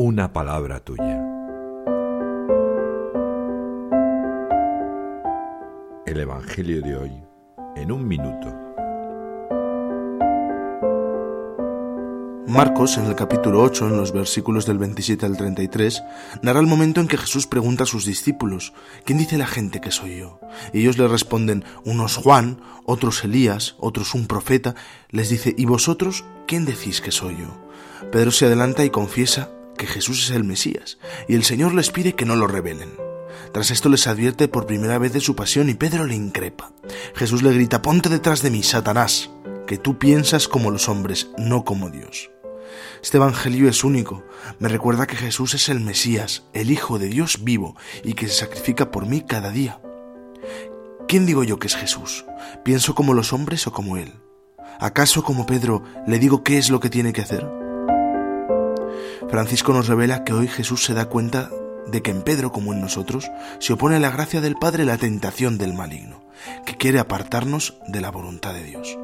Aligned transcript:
una 0.00 0.32
palabra 0.32 0.78
tuya. 0.78 1.20
El 6.06 6.20
Evangelio 6.20 6.80
de 6.82 6.96
hoy 6.96 7.12
en 7.74 7.90
un 7.90 8.06
minuto. 8.06 8.46
Marcos, 12.46 12.96
en 12.96 13.06
el 13.06 13.16
capítulo 13.16 13.60
8, 13.60 13.88
en 13.88 13.96
los 13.96 14.12
versículos 14.12 14.66
del 14.66 14.78
27 14.78 15.26
al 15.26 15.36
33, 15.36 16.04
narra 16.42 16.60
el 16.60 16.68
momento 16.68 17.00
en 17.00 17.08
que 17.08 17.18
Jesús 17.18 17.48
pregunta 17.48 17.82
a 17.82 17.86
sus 17.86 18.06
discípulos, 18.06 18.74
¿quién 19.04 19.18
dice 19.18 19.36
la 19.36 19.48
gente 19.48 19.80
que 19.80 19.90
soy 19.90 20.18
yo? 20.18 20.38
Y 20.72 20.82
ellos 20.82 20.96
le 20.96 21.08
responden, 21.08 21.64
unos 21.84 22.14
Juan, 22.14 22.60
otros 22.84 23.24
Elías, 23.24 23.74
otros 23.80 24.14
un 24.14 24.28
profeta. 24.28 24.76
Les 25.10 25.28
dice, 25.28 25.56
¿y 25.58 25.64
vosotros 25.64 26.24
quién 26.46 26.64
decís 26.66 27.00
que 27.00 27.10
soy 27.10 27.38
yo? 27.38 27.48
Pedro 28.12 28.30
se 28.30 28.46
adelanta 28.46 28.84
y 28.84 28.90
confiesa 28.90 29.50
que 29.78 29.86
Jesús 29.86 30.24
es 30.24 30.36
el 30.36 30.44
Mesías, 30.44 30.98
y 31.26 31.34
el 31.34 31.44
Señor 31.44 31.72
les 31.72 31.90
pide 31.90 32.14
que 32.14 32.26
no 32.26 32.36
lo 32.36 32.46
revelen. 32.46 32.90
Tras 33.52 33.70
esto 33.70 33.88
les 33.88 34.06
advierte 34.06 34.48
por 34.48 34.66
primera 34.66 34.98
vez 34.98 35.14
de 35.14 35.20
su 35.20 35.34
pasión 35.34 35.70
y 35.70 35.74
Pedro 35.74 36.04
le 36.04 36.14
increpa. 36.14 36.72
Jesús 37.14 37.42
le 37.42 37.52
grita, 37.54 37.80
ponte 37.80 38.10
detrás 38.10 38.42
de 38.42 38.50
mí, 38.50 38.62
Satanás, 38.62 39.30
que 39.66 39.78
tú 39.78 39.98
piensas 39.98 40.48
como 40.48 40.70
los 40.70 40.90
hombres, 40.90 41.28
no 41.38 41.64
como 41.64 41.88
Dios. 41.88 42.30
Este 43.02 43.16
Evangelio 43.16 43.68
es 43.68 43.84
único. 43.84 44.24
Me 44.58 44.68
recuerda 44.68 45.06
que 45.06 45.16
Jesús 45.16 45.54
es 45.54 45.68
el 45.68 45.80
Mesías, 45.80 46.44
el 46.52 46.70
Hijo 46.70 46.98
de 46.98 47.06
Dios 47.06 47.42
vivo 47.42 47.76
y 48.04 48.14
que 48.14 48.28
se 48.28 48.34
sacrifica 48.34 48.90
por 48.90 49.06
mí 49.06 49.22
cada 49.22 49.50
día. 49.50 49.80
¿Quién 51.06 51.24
digo 51.24 51.42
yo 51.44 51.58
que 51.58 51.68
es 51.68 51.76
Jesús? 51.76 52.26
¿Pienso 52.64 52.94
como 52.94 53.14
los 53.14 53.32
hombres 53.32 53.66
o 53.66 53.72
como 53.72 53.96
Él? 53.96 54.12
¿Acaso 54.78 55.22
como 55.22 55.46
Pedro 55.46 55.82
le 56.06 56.18
digo 56.18 56.44
qué 56.44 56.58
es 56.58 56.68
lo 56.68 56.80
que 56.80 56.90
tiene 56.90 57.12
que 57.12 57.22
hacer? 57.22 57.67
Francisco 59.28 59.72
nos 59.72 59.88
revela 59.88 60.24
que 60.24 60.32
hoy 60.32 60.48
Jesús 60.48 60.84
se 60.84 60.94
da 60.94 61.06
cuenta 61.06 61.50
de 61.86 62.02
que 62.02 62.10
en 62.10 62.22
Pedro, 62.22 62.52
como 62.52 62.72
en 62.72 62.80
nosotros, 62.80 63.30
se 63.58 63.72
opone 63.72 63.96
a 63.96 64.00
la 64.00 64.10
gracia 64.10 64.40
del 64.40 64.56
Padre 64.56 64.84
la 64.84 64.98
tentación 64.98 65.58
del 65.58 65.74
maligno, 65.74 66.22
que 66.66 66.76
quiere 66.76 66.98
apartarnos 66.98 67.74
de 67.88 68.00
la 68.00 68.10
voluntad 68.10 68.54
de 68.54 68.64
Dios. 68.64 68.98